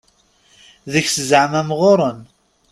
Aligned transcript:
Deg-s 0.91 1.15
zaɛma 1.29 1.61
mɣuren. 1.69 2.19